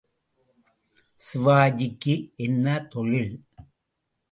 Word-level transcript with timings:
சிவாஜிக்கு 1.19 2.15
என்ன 2.35 2.65
தொழில்? 2.89 3.33